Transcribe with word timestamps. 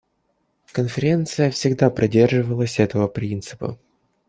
Конференция 0.71 1.51
всегда 1.51 1.91
придерживалась 1.91 2.79
этого 2.79 3.07
принципа. 3.07 3.77